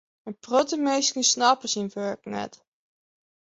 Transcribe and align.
In 0.27 0.35
protte 0.45 0.75
minsken 0.87 1.25
snappe 1.31 1.67
syn 1.73 1.91
wurk 1.93 2.21
net. 2.33 2.53